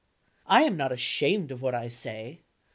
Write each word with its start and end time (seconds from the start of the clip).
I 0.47 0.63
am 0.63 0.77
not 0.77 0.91
ashamed 0.91 1.51
of 1.51 1.61
what 1.61 1.75
I 1.75 1.87
say. 1.87 2.39